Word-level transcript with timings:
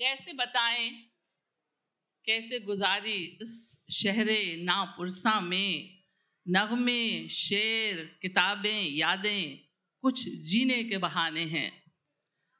कैसे 0.00 0.32
बताएँ? 0.32 0.90
कैसे 2.24 2.60
गुजारी 2.60 3.38
इस 3.42 3.80
शहर 3.90 4.26
नापुरसा 4.56 5.40
में? 5.40 5.96
नगमे, 6.48 7.28
शेर, 7.28 8.18
किताबें, 8.22 8.82
यादें 8.82 9.58
कुछ 10.02 10.28
जीने 10.28 10.84
के 10.84 10.98
बहाने 10.98 11.40
हैं। 11.40 11.82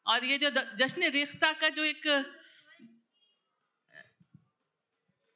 और 0.06 0.24
ये 0.24 0.38
जो 0.38 0.50
जश्न 0.76 1.02
रेख्ता 1.02 1.52
का 1.52 1.68
जो 1.68 1.84
एक, 1.84 2.06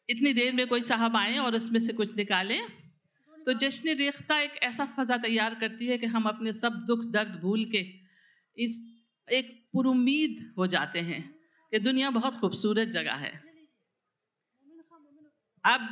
इतनी 0.08 0.32
देर 0.32 0.52
में 0.52 0.66
कोई 0.66 0.82
साहब 0.82 1.16
आए 1.16 1.38
और 1.38 1.54
उसमें 1.54 1.80
से 1.80 1.92
कुछ 1.92 2.16
निकालें 2.16 2.60
तो 3.46 3.52
जश्न 3.52 3.88
रेख्ता 3.88 4.40
एक 4.40 4.56
ऐसा 4.62 4.86
फ़ज़ा 4.86 5.16
तैयार 5.16 5.54
करती 5.54 5.86
है 5.86 5.98
कि 5.98 6.06
हम 6.06 6.24
अपने 6.24 6.52
सब 6.52 6.72
दुख 6.86 7.04
दर्द 7.04 7.40
भूल 7.40 7.64
के 7.64 7.80
इस 8.58 8.80
एक 9.32 9.68
पुरुद 9.72 10.54
हो 10.58 10.66
जाते 10.66 11.00
हैं। 11.00 11.39
कि 11.72 11.78
दुनिया 11.78 12.10
बहुत 12.10 12.40
खूबसूरत 12.40 12.88
जगह 12.90 13.14
है। 13.16 13.32
अब 15.64 15.88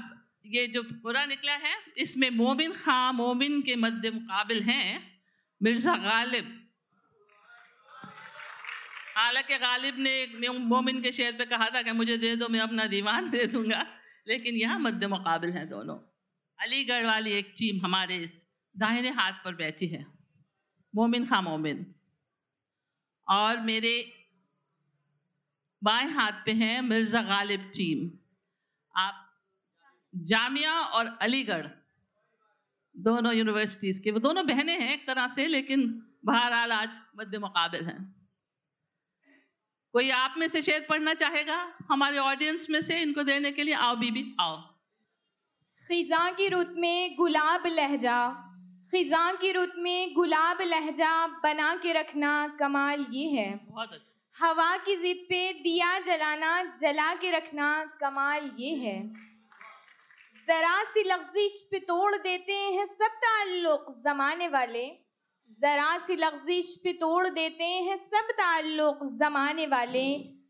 ये 0.46 0.66
जो 0.66 0.82
पूरा 0.82 1.24
निकला 1.26 1.52
है, 1.54 1.74
इसमें 1.96 2.30
मोमिन 2.32 2.72
खां 2.74 3.12
मोमिन 3.14 3.60
के 3.62 3.76
मद्द 3.76 4.06
मुकाबिल 4.06 4.62
हैं 4.62 5.02
मिर्ज़ा 5.60 5.96
गालिब। 5.98 6.46
हालाँकि 9.16 9.56
गालिब 9.58 9.98
ने 9.98 10.48
मोमिन 10.48 11.00
के 11.02 11.12
शेर 11.12 11.32
पे 11.32 11.44
कहा 11.46 11.68
था 11.70 11.82
कि 11.82 11.92
मुझे 11.92 12.16
दे 12.18 12.34
दो, 12.36 12.48
मैं 12.48 12.60
अपना 12.60 12.86
दीवान 12.86 13.30
दे 13.30 13.44
दूँगा, 13.46 13.86
लेकिन 14.28 14.54
यहाँ 14.56 14.78
मद्द 14.80 15.04
मुकाबिल 15.06 15.52
हैं 15.52 15.68
दोनों। 15.68 15.96
अलीगढ़ 16.58 17.06
वाली 17.06 17.32
एक 17.32 17.52
टीम 17.58 17.80
हमारे 17.84 18.16
इस 18.18 18.46
दाहिने 18.74 19.10
हाथ 19.12 19.32
पर 19.44 19.54
बैठी 19.54 19.86
है, 19.88 20.04
मोमिन 20.94 21.26
खां 21.26 21.42
मोमिन। 21.42 21.84
और 23.26 23.60
मेरे 23.62 23.92
बाएँ 25.84 26.10
हाथ 26.10 26.32
पे 26.32 26.52
हैं 26.52 26.80
मिर्ज़ा 26.80 27.22
गालिब 27.22 27.60
टीम। 27.60 28.10
आप 28.96 29.34
जामिया 30.16 30.80
और 30.80 31.18
अलीगढ़, 31.22 31.66
दोनों 32.96 33.34
यूनिवर्सिटीज़ 33.34 34.02
के, 34.02 34.10
वो 34.10 34.18
दोनों 34.18 34.46
बहनें 34.46 34.80
हैं 34.80 34.92
एक 34.92 35.06
तरह 35.06 35.26
से, 35.26 35.46
लेकिन 35.46 36.06
बहरहाल 36.24 36.72
आज 36.72 37.00
मध्य 37.18 37.38
मुकाबिल 37.38 37.84
हैं। 37.84 38.28
कोई 39.92 40.10
आप 40.10 40.34
में 40.38 40.48
से 40.48 40.62
शेर 40.62 40.86
पढ़ना 40.88 41.14
चाहेगा? 41.14 41.78
हमारे 41.90 42.18
ऑडियंस 42.18 42.70
में 42.70 42.82
से 42.82 43.02
इनको 43.02 43.22
देने 43.22 43.52
के 43.52 43.62
लिए 43.62 43.74
आओ, 43.74 43.96
बीबी, 43.96 44.36
आओ। 44.40 44.60
खिजा 45.88 46.30
की 46.30 46.48
रुत 46.48 46.74
में 46.76 47.16
गुलाब 47.16 47.62
लहजा। 47.66 48.47
खिजा 48.88 49.32
की 49.32 49.50
रुत 49.52 49.72
में 49.78 50.14
गुलाब 50.14 50.58
लहजा 50.62 51.26
बना 51.42 51.74
के 51.74 51.92
रखना 51.92 52.30
कमाल 52.60 53.04
ये 53.10 53.26
है। 53.28 53.48
बहुत 53.64 53.92
अच्छा। 53.92 54.46
हवा 54.46 54.76
की 54.76 54.94
जिद 54.96 55.16
पे 55.28 55.52
दिया 55.52 55.98
जलाना 55.98 56.52
जला 56.80 57.14
के 57.14 57.30
रखना 57.30 57.68
कमाल 58.00 58.50
ये 58.58 58.74
है। 58.74 58.96
जरा 60.48 60.82
सी 60.84 61.02
लफ्जिश 61.02 61.60
पे 61.70 61.78
तोड़ 61.78 62.14
देते 62.16 62.52
हैं 62.52 62.86
सब 62.86 63.16
ताल्लुक 63.16 63.92
जमाने 64.04 64.48
वाले। 64.48 64.84
जरा 65.50 65.96
सी 65.98 66.16
लफ्जिश 66.16 66.74
पे 66.84 66.92
तोड़ 66.92 67.28
देते 67.28 67.64
हैं 67.64 67.96
सब 68.02 68.30
ताल्लुक 68.32 68.98
जमाने 69.18 69.66
वाले। 69.66 70.06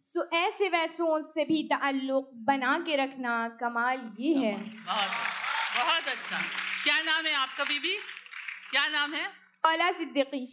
सो 0.07 0.29
ऐसे 0.37 0.69
वैसों 0.69 1.21
से 1.23 1.45
भी 1.45 1.63
ताल्लुक 1.63 2.31
बना 2.47 2.79
के 2.79 2.97
रखना 2.97 3.49
कमाल 3.61 4.11
ये 4.21 4.35
है। 4.35 4.55
बहुत 4.55 5.11
बहुत 5.77 6.09
अच्छा। 6.09 6.39
क्या 6.85 7.01
नाम 7.03 7.27
है 7.27 7.35
आपका 7.35 7.65
बीबी? 7.65 7.97
क्या 8.71 8.89
नाम 8.89 9.15
है? 9.15 9.27
औला 9.67 9.93
सिद्दीकी। 9.93 10.47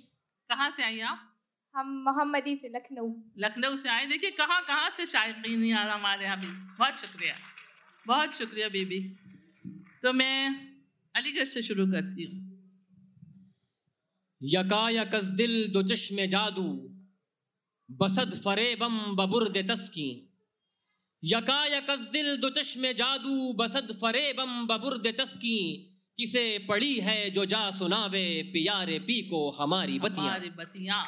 कहाँ 0.50 0.70
से 0.72 0.84
आई 0.84 1.00
आप? 1.00 1.32
हम 1.76 1.88
मोहम्मदी 1.88 2.56
से 2.56 2.70
लखनऊ। 2.70 3.14
लखनऊ 3.38 3.78
से 3.78 3.90
आए। 3.90 4.06
देखिए 4.06 4.32
कहाँ 4.32 4.62
कहाँ 4.62 4.90
से 4.90 5.06
शायकीन 5.06 5.74
आ 5.74 5.84
रहा 5.84 5.94
हमारे 5.94 6.26
यहाँ 6.26 6.40
भी 6.40 6.48
बहुत 6.48 6.98
शुक्रिया। 6.98 7.36
बहुत 8.08 8.34
शुक्रिया 8.34 8.70
बीबी। 8.70 9.00
तो 10.04 10.14
मैं 10.14 10.56
अलीगढ़ 11.16 11.46
से 11.46 11.62
शुरू 11.62 11.86
करती 11.86 12.24
हूँ। 12.24 12.44
यका 14.44 14.90
यकस 14.90 15.24
दिल 15.24 15.68
दो 15.68 15.84
चश्मे 15.84 16.28
जादू 16.28 16.92
बसद 17.92 18.42
फरेबम 18.46 19.16
बबुर्द 19.16 19.58
तस्की। 19.72 20.32
यका 21.24 21.66
यकस 21.66 22.00
दिल 22.00 22.38
दो 22.38 22.50
चश्मे 22.50 22.94
जादू 22.94 23.54
बसद 23.54 23.98
फरेबम 24.02 24.68
बबुर्द 24.68 25.16
तस्की। 25.20 25.92
किसे 26.18 26.66
पड़ी 26.70 27.00
है 27.00 27.30
जो 27.30 27.46
जा 27.46 27.72
सुनावे 27.72 28.44
पियारे 28.44 29.00
पी 29.00 29.22
को 29.22 29.52
हमारी 29.52 30.00
बतिया। 30.00 30.24
हमारी 30.24 30.50
बतियाँ। 30.50 31.06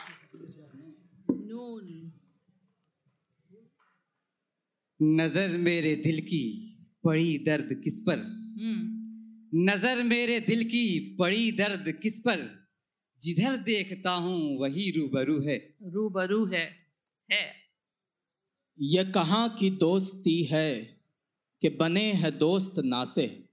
नून 1.29 2.11
नज़र 5.01 5.57
मेरे 5.57 5.95
दिल 5.95 6.21
की 6.21 6.73
पड़ी 7.03 7.37
दर्द 7.37 7.81
किस 7.83 7.99
पर? 7.99 8.17
हम्म। 8.59 8.97
नज़र 9.63 10.03
मेरे 10.03 10.39
दिल 10.39 10.63
की 10.63 11.15
पड़ी 11.19 11.51
दर्द 11.51 11.99
किस 12.03 12.19
पर? 12.19 12.67
जिधर 13.21 13.57
देखता 13.57 14.11
हूँ 14.11 14.59
वही 14.59 14.91
रूबरू 14.91 15.41
है। 15.41 15.75
रूबरू 15.83 16.45
है 16.45 16.77
है। 17.31 17.53
ये 18.81 19.03
कहाँ 19.03 19.49
की 19.49 19.69
दोस्ती 19.69 20.43
है 20.43 20.97
कि 21.61 21.69
बने 21.69 22.13
हैं 22.13 22.37
दोस्त 22.37 22.73
नासे? 22.85 23.46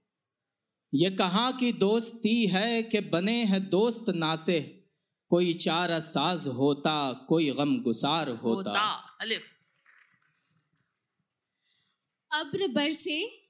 ये 0.95 1.09
कहाँ 1.09 1.57
की 1.57 1.71
दोस्ती 1.71 2.47
है 2.47 2.83
कि 2.83 2.99
बने 2.99 3.45
हैं 3.45 3.69
दोस्त 3.69 4.09
नासे? 4.09 4.89
कोई 5.27 5.53
चारा 5.53 5.99
साज 5.99 6.47
होता 6.47 7.13
कोई 7.13 7.51
गम 7.51 7.79
गुसार 7.79 8.29
होता, 8.29 8.69
होता 8.69 9.17
अलिफ। 9.21 9.43
अब्र 12.33 12.67
बरसे 12.67 13.41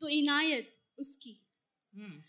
तो 0.00 0.08
इनायत 0.08 0.72
उसकी। 0.98 1.46
हम्म। 1.94 2.22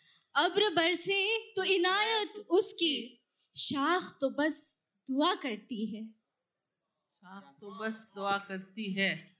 अब्र 0.43 0.69
बरसे 0.69 1.51
तो 1.51 1.63
इनायत 1.63 2.33
उसकी। 2.37 3.25
शाख 3.57 4.17
तो 4.21 4.29
बस 4.29 4.79
दुआ 5.07 5.35
करती 5.35 5.85
है। 5.85 6.07
शाख 7.11 7.43
तो 7.43 7.79
बस 7.79 8.11
दुआ 8.15 8.37
करती 8.37 8.93
है। 8.93 9.34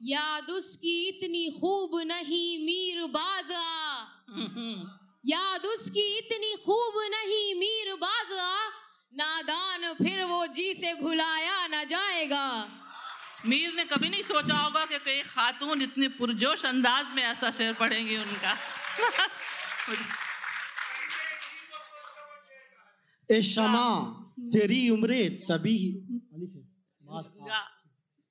याद 0.00 0.50
उसकी 0.50 0.96
इतनी 1.08 1.50
खूब 1.60 1.90
नहीं 2.06 2.58
मीर 2.64 3.06
बाजा 3.06 3.64
हम्म, 4.30 4.90
याद 5.26 5.66
उसकी 5.66 6.06
इतनी 6.18 6.54
खूब 6.64 6.94
नहीं 7.14 7.54
मीर 7.54 7.94
बाजा 7.94 8.50
नादान 9.12 9.92
फिर 9.94 10.22
वो 10.24 10.46
जी 10.46 10.72
से 10.74 10.94
भुलाया 10.94 11.66
न 11.66 11.84
जाएगा। 11.84 12.46
मीर 13.46 13.72
ने 13.74 13.84
कभी 13.84 14.08
नहीं 14.08 14.22
सोचा 14.22 14.56
होगा 14.56 14.84
कि 14.86 14.98
कई 15.04 15.22
खातून 15.28 15.82
इतने 15.82 16.08
पुरजोश 16.18 16.64
अंदाज 16.66 17.06
में 17.16 17.22
ऐसा 17.22 17.50
शेर 17.50 17.72
पढ़ेंगी 17.72 18.16
उनका। 18.16 18.56
ए 23.30 23.40
शमा 23.42 23.88
तेरी 24.52 24.88
उम्र 24.90 25.14
तभी 25.50 25.76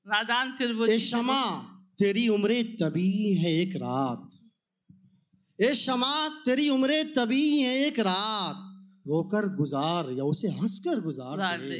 नादान 0.09 0.52
फिर 0.52 0.74
वो 0.74 0.86
ए 0.86 1.00
शमा 1.00 1.42
तेरी 2.00 2.28
उम्र 2.28 2.64
तभी 2.64 3.34
है 3.34 3.53
एक 3.53 3.75
रात। 3.75 4.30
ए 5.62 5.74
शमा 5.74 6.30
तेरी 6.30 6.70
उम्र 6.70 7.03
तभी 7.03 7.59
है 7.62 7.88
एक 7.88 8.00
रात। 8.00 8.66
रोकर 9.08 9.56
गुजार 9.56 10.12
या 10.12 10.24
उसे 10.24 10.47
हंसकर 10.47 11.00
गुजार 11.00 11.58
दे। 11.58 11.80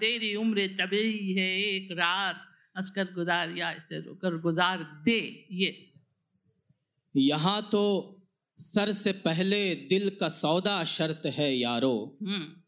तेरी 0.00 0.34
उम्र 0.34 0.66
तभी 0.66 1.32
है 1.32 1.60
एक 1.60 1.88
रात। 1.92 2.36
हंसकर 2.76 3.04
गुजार 3.04 3.50
या 3.50 3.70
इसे 3.70 4.00
रोकर 4.00 4.38
गुजार 4.38 4.78
दे। 4.78 5.46
ये। 5.52 5.92
यहाँ 7.16 7.68
तो 7.72 8.16
सर 8.58 8.92
से 8.92 9.12
पहले 9.12 9.74
दिल 9.74 10.10
का 10.10 10.28
सौदा 10.28 10.84
शर्त 10.84 11.22
है 11.26 11.56
यारो। 11.56 12.18
हम्म। 12.22 12.59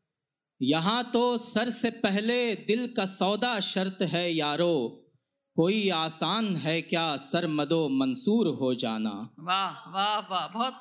यहाँ 0.62 1.10
तो 1.12 1.38
सर 1.38 1.70
से 1.70 1.90
पहले 1.90 2.54
दिल 2.54 2.86
का 2.86 3.04
सौदा 3.04 3.60
शर्त 3.60 4.02
है 4.02 4.32
यारो। 4.32 4.98
कोई 5.54 5.90
आसान 5.90 6.56
है 6.56 6.82
क्या 6.82 7.16
सर 7.16 7.46
मदो 7.46 7.88
मंसूर 7.88 8.46
हो 8.46 8.74
जाना? 8.74 9.30
वाह 9.38 9.90
वाह 9.90 10.18
वाह 10.18 10.48
बहुत 10.48 10.74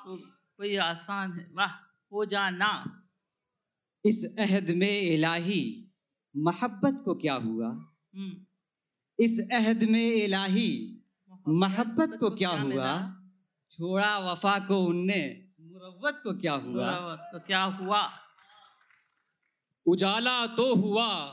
कोई 0.57 0.75
आसान 0.75 1.33
है। 1.33 1.49
वाह 1.53 1.67
हो 2.13 2.25
जाना। 2.25 3.01
इस 4.05 4.25
अहद 4.39 4.69
में 4.69 5.01
इलाही 5.01 5.91
मोहब्बत 6.37 7.01
को 7.05 7.15
क्या 7.15 7.33
हुआ? 7.33 7.67
हम्म। 8.15 8.33
इस 9.19 9.47
अहद 9.51 9.83
में 9.83 10.13
इलाही 10.13 10.99
मोहब्बत 11.47 12.17
को 12.19 12.29
क्या 12.29 12.49
हुआ? 12.49 13.17
छोड़ा 13.71 14.19
वफा 14.19 14.59
को 14.59 14.85
उनने 14.85 15.49
मुरवत 15.61 16.21
को 16.23 16.33
क्या 16.33 16.53
हुआ? 16.53 17.15
को 17.15 17.39
क्या 17.39 17.63
हुआ? 17.63 18.11
उजाला 19.91 20.47
तो 20.47 20.75
हुआ 20.75 21.25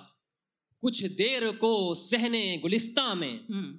कुछ 0.81 1.05
देर 1.05 1.51
को 1.53 1.95
सहने 1.95 2.59
गुलिस्ता 2.59 3.15
में। 3.15 3.41
हम्म। 3.41 3.79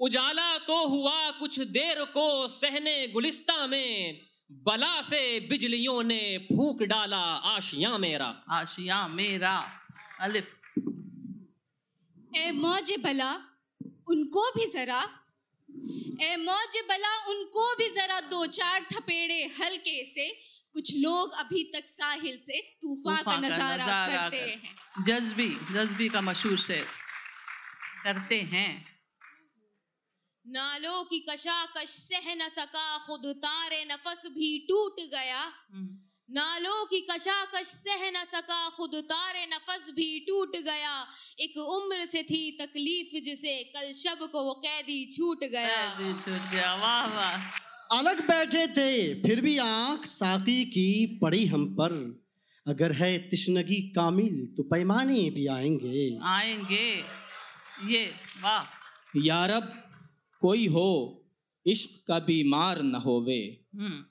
उजाला 0.00 0.58
तो 0.58 0.88
हुआ 0.88 1.30
कुछ 1.30 1.60
देर 1.60 2.04
को 2.04 2.48
सहने 2.48 3.08
गुलिस्ता 3.08 3.66
में 3.66 4.20
बला 4.52 5.02
से 5.02 5.40
बिजलियों 5.40 6.02
ने 6.02 6.38
फूक 6.38 6.82
डाला 6.82 7.22
आशिया 7.34 7.98
मेरा। 7.98 8.44
आशिया 8.50 9.08
मेरा। 9.08 9.70
अलिफ। 10.20 10.48
ए 12.36 12.50
मौज 12.50 12.92
बला 12.98 13.34
उनको 14.08 14.50
भी 14.50 14.70
जरा। 14.70 15.08
ए 16.20 16.36
मौज 16.36 16.78
बला 16.88 17.26
उनको 17.26 17.74
भी 17.74 17.88
जरा 17.88 18.20
दो 18.20 18.46
चार 18.46 18.86
थपेड़े 18.92 19.44
हल्के 19.44 20.04
से। 20.04 20.56
कुछ 20.76 20.96
लोग 20.96 21.32
अभी 21.32 21.62
तक 21.74 21.84
साहिल 21.88 22.38
से 22.46 22.60
तूफ़ान 22.82 23.22
का 23.22 23.36
नज़ारा 23.36 23.76
नज़ारा 23.76 24.06
करते 24.06 24.40
कर- 24.40 24.64
हैं। 24.64 24.74
जज्बी 25.06 25.48
जज्बी 25.48 26.08
का 26.08 26.20
मशहूर 26.20 26.58
शेर। 26.58 26.86
करते 28.04 28.40
हैं। 28.40 28.96
नालों 30.46 31.04
की 31.04 31.18
कशाकश 31.30 31.88
सह 31.88 32.34
न 32.34 32.48
सका 32.48 32.98
खुद 32.98 33.22
तारे 33.26 33.84
नफस 33.84 34.22
भी 34.26 34.58
टूट 34.58 35.00
गया। 35.00 35.40
हम्म, 35.72 35.88
नालों 36.30 36.86
की 36.86 37.00
कशाकश 37.00 37.66
सह 37.66 38.10
न 38.10 38.24
सका 38.24 38.70
खुद 38.70 38.94
तारे 38.94 39.46
नफस 39.46 39.90
भी 39.90 40.20
टूट 40.20 40.56
गया। 40.56 41.06
एक 41.40 41.58
उम्र 41.58 42.06
से 42.06 42.22
थी 42.22 42.58
तकलीफ़ 42.60 43.24
जिसे 43.24 43.64
कल 43.64 43.92
शब 43.92 44.28
को 44.30 44.44
वो 44.44 44.54
कैदी 44.54 45.16
छूट 45.16 45.44
गया। 45.44 45.94
छूट 46.12 46.50
गया। 46.50 46.74
वाह 46.74 47.06
वाह। 47.06 47.65
अलग 47.92 48.20
बैठे 48.28 48.66
थे 48.66 49.14
फिर 49.22 49.40
भी 49.40 49.58
आँख 49.58 50.04
साकी 50.04 50.64
की 50.64 51.18
पड़ी 51.22 51.46
हम 51.46 51.66
पर। 51.74 52.22
अगर 52.66 52.92
है 52.92 53.18
तिश्नगी 53.18 53.80
कामिल 53.80 54.46
तो 54.56 54.62
पैमाने 54.62 55.30
भी 55.30 55.46
आएँगे। 55.46 56.18
आएँगे। 56.22 56.94
ये 57.92 58.04
वाह। 58.42 58.64
यारब 59.16 59.84
कोई 60.40 60.66
हो 60.66 61.22
इश्क 61.66 62.04
का 62.08 62.18
बीमार 62.18 62.82
न 62.82 62.94
होवे। 62.94 63.60
हम्म। 63.74 64.04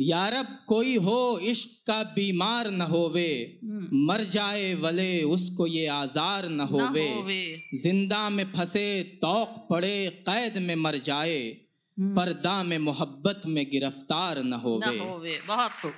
यारब 0.00 0.64
कोई 0.68 0.96
हो 0.96 1.38
इश्क 1.38 1.68
का 1.86 2.02
बीमार 2.02 2.70
न 2.70 2.80
होवे। 2.80 3.60
हम्म। 3.64 4.06
मर 4.06 4.24
जाए 4.24 4.74
वले 4.74 5.22
उसको 5.22 5.66
ये 5.66 5.86
आजार 5.86 6.48
न 6.48 6.60
होवे। 6.60 7.14
होवे। 7.14 7.62
ज़िंदा 7.74 8.30
में 8.30 8.52
फंसे 8.52 9.02
तोक 9.02 9.66
पड़े 9.70 10.10
कैद 10.10 10.58
में 10.58 10.74
मर 10.74 10.96
जाए। 10.96 11.56
पर्दा 11.96 12.62
में 12.62 12.78
मोहब्बत 12.78 13.42
में 13.46 13.70
गिरफ़्तार 13.70 14.38
न 14.38 14.46
ना 14.46 14.56
होवे। 14.56 14.98
होवे 14.98 15.40
बहुत 15.46 15.70
खूब। 15.70 15.94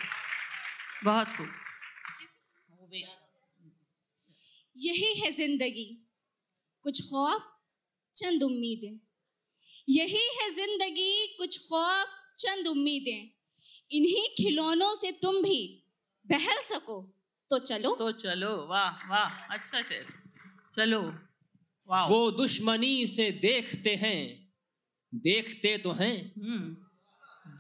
बहुत 1.05 1.27
खूब। 1.27 1.49
यही 4.77 5.15
है 5.21 5.33
ज़िंदगी। 5.33 6.09
कुछ 6.83 7.03
खौफ 7.03 7.43
चंद 8.17 8.43
उम्मीदें। 8.43 9.01
यही 9.89 10.29
है 10.43 10.51
ज़िंदगी 10.55 11.27
कुछ 11.27 11.59
खौफ 11.59 12.09
चंद 12.39 12.67
उम्मीदें। 12.67 13.31
इन्हीं 13.91 14.29
खिलौनों 14.29 14.95
से 14.95 15.13
तुम 15.13 15.43
भी 15.43 15.85
बहल 16.27 16.57
सको। 16.63 17.03
तो 17.51 17.59
चलो। 17.59 17.95
तो 17.95 18.13
चलो। 18.13 18.67
वाह 18.67 18.91
वाह। 18.91 19.55
अच्छा 19.55 19.83
शेर। 19.83 20.07
चलो। 20.77 21.01
वाह। 21.89 22.09
वो 22.09 22.31
दुश्मनी 22.31 23.07
से 23.07 23.31
देखते 23.31 23.95
हैं। 23.95 24.44
देखते 25.15 25.79
तो 25.79 25.93
हैं। 25.93 26.33
हम्म। 26.37 26.77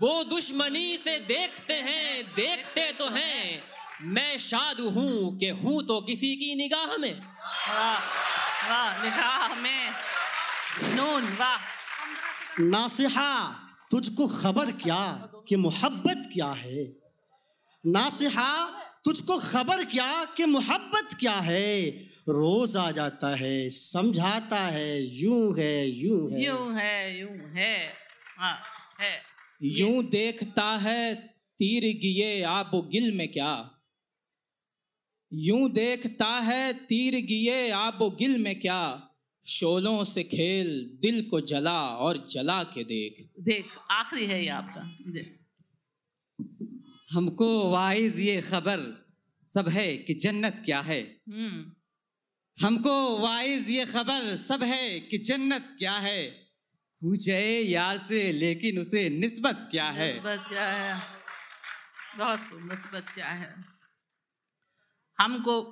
वो 0.00 0.24
दुश्मनी 0.24 0.98
से 0.98 1.18
देखते 1.18 1.74
हैं 1.74 2.34
देखते 2.34 2.92
तो 2.92 3.08
हैं। 3.08 3.62
मैं 4.02 4.38
शाद 4.38 4.80
हूँ 4.80 5.38
कि 5.38 5.48
हूँ 5.48 5.86
तो 5.86 6.00
किसी 6.00 6.36
की 6.36 6.54
निगाह 6.54 6.96
में। 6.96 7.20
वाह 7.20 7.98
वाह 8.70 9.04
निगाह 9.04 9.54
में। 9.54 9.90
नून 10.96 11.24
वाह। 11.24 11.58
नासिहा 12.60 13.50
तुझको 13.90 14.26
खबर 14.26 14.70
क्या 14.70 15.30
कि 15.48 15.56
मोहब्बत 15.56 16.30
क्या 16.32 16.52
है? 16.52 16.96
नासिहा 17.86 18.83
तुझको 19.04 19.38
खबर 19.38 19.84
क्या 19.84 20.24
कि 20.24 20.44
मोहब्बत 20.44 21.16
क्या 21.20 21.32
है? 21.32 21.88
रोज 22.28 22.76
आ 22.76 22.90
जाता 22.90 23.36
है 23.36 23.70
समझाता 23.70 24.60
है 24.60 25.02
यूँ 25.02 25.58
है 25.58 25.88
यूँ 25.88 26.30
है। 26.30 26.44
यूँ 26.44 26.74
है 26.74 27.20
यूँ 27.20 27.52
है 27.56 27.92
हाँ 28.38 28.58
है। 29.00 29.22
यूँ 29.62 30.04
देखता 30.04 30.64
है 30.76 31.14
तीर 31.58 31.82
गिए 31.98 32.42
आबो 32.42 32.82
गिल 32.82 33.16
में 33.16 33.28
क्या? 33.28 33.70
यूँ 35.32 35.70
देखता 35.70 36.26
है 36.26 36.72
तीर 36.72 37.14
गिए 37.14 37.70
आबो 37.70 38.10
गिल 38.10 38.38
में 38.38 38.60
क्या? 38.60 39.10
शोलों 39.44 40.04
से 40.04 40.22
खेल 40.24 40.98
दिल 41.02 41.28
को 41.28 41.40
जला 41.40 41.80
और 41.88 42.26
जला 42.30 42.62
के 42.62 42.84
देख। 42.84 43.30
देख 43.40 43.64
आखिरी 43.90 44.26
है 44.26 44.42
ये 44.42 44.48
आपका। 44.48 44.80
देख। 45.10 45.43
हमको 47.14 47.70
वाइज 47.70 48.20
ये 48.20 48.40
खबर 48.40 49.06
सब 49.46 49.68
है 49.68 49.96
कि 49.96 50.14
जन्नत 50.14 50.62
क्या 50.64 50.80
है। 50.80 51.20
हम्म। 51.28 51.72
हमको 52.66 53.18
वाइज 53.18 53.70
ये 53.70 53.84
खबर 53.84 54.36
सब 54.36 54.62
है 54.62 55.00
कि 55.00 55.18
जन्नत 55.18 55.76
क्या 55.78 55.92
है। 55.92 56.28
पूछे 57.00 57.60
यार 57.60 57.98
से 57.98 58.32
लेकिन 58.32 58.78
उसे 58.78 59.08
निस्बत 59.08 59.68
क्या 59.70 59.90
है। 59.90 60.16
नस्बत 60.16 60.44
क्या 60.48 60.66
है? 60.66 61.02
बहुत 62.18 62.38
खूब 62.38 62.72
नस्बत 62.72 63.06
क्या 63.14 63.26
है? 63.26 63.64
हमको 65.18 65.62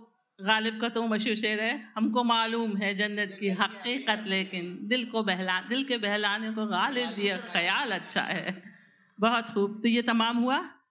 गालिब 0.40 0.80
का 0.80 0.88
तो 0.88 1.06
मशहूर 1.06 1.36
शेर 1.36 1.60
है। 1.60 1.92
हमको 1.96 2.24
मालूम 2.24 2.76
है 2.76 2.94
जन्नत 2.94 3.36
की 3.40 3.48
हकीकत 3.48 4.24
लेकिन 4.26 4.78
दिल 4.82 5.04
को 5.04 5.22
बहला 5.22 5.60
दिल 5.60 5.84
के 5.84 5.98
बहलाने 5.98 6.52
को 6.52 6.66
गालिब 6.66 7.10
दिया 7.10 7.36
ख्याल 7.36 7.92
अच्छा 7.92 8.22
है। 8.22 8.62
बहुत 9.20 9.50
खूब। 9.50 9.82
तो 9.82 9.88
ये 9.88 10.02
तमाम 10.02 10.36
हुआ? 10.36 10.81